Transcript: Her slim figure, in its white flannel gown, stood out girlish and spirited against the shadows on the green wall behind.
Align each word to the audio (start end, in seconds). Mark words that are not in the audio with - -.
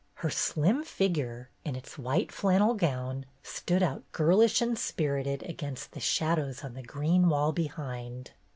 Her 0.15 0.31
slim 0.31 0.81
figure, 0.81 1.51
in 1.63 1.75
its 1.75 1.95
white 1.99 2.31
flannel 2.31 2.73
gown, 2.73 3.27
stood 3.43 3.83
out 3.83 4.03
girlish 4.13 4.59
and 4.59 4.75
spirited 4.75 5.43
against 5.43 5.91
the 5.91 5.99
shadows 5.99 6.63
on 6.63 6.73
the 6.73 6.81
green 6.81 7.29
wall 7.29 7.51
behind. 7.51 8.31